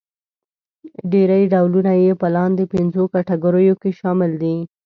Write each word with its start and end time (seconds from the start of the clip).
ډېری 1.11 1.43
ډولونه 1.53 1.93
يې 2.03 2.11
په 2.21 2.27
لاندې 2.35 2.63
پنځو 2.73 3.03
کټګوریو 3.13 3.75
کې 3.81 3.91
شامل 3.99 4.31
دي. 4.41 4.55